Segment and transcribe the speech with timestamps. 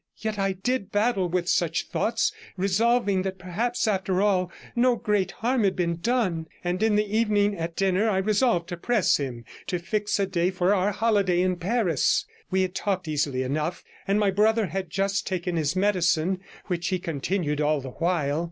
[0.17, 5.63] Yet I did battle with such thoughts, resolving that perhaps, after all, no great harm
[5.63, 9.77] had been done, and in the evening at dinner I resolved to press him to
[9.77, 12.25] fix a day for our holiday in Paris.
[12.49, 16.97] We had talked easily enough, and my brother had just taken his medicine, which he
[16.97, 18.39] continued all the while.